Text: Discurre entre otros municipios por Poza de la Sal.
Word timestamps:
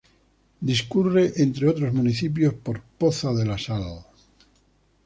Discurre 0.61 1.33
entre 1.43 1.67
otros 1.67 1.93
municipios 1.93 2.55
por 2.55 2.81
Poza 2.81 3.33
de 3.35 3.45
la 3.45 3.59
Sal. 3.59 4.03